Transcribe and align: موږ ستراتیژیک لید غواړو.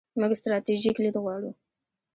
موږ 0.19 0.31
ستراتیژیک 0.41 0.97
لید 1.03 1.15
غواړو. 1.23 1.49